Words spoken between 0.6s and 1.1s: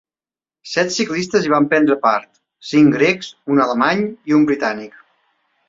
Set